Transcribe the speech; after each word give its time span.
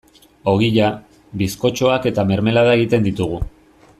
Ogia, 0.53 0.87
bizkotxoak 1.41 2.09
eta 2.13 2.27
mermelada 2.31 2.75
egiten 2.79 3.09
ditugu. 3.11 3.41